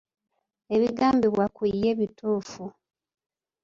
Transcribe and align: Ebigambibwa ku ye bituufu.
Ebigambibwa 0.75 1.45
ku 1.55 1.63
ye 1.81 1.89
bituufu. 1.99 2.63